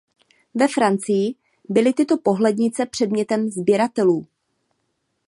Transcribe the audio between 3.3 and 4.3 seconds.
sběratelů.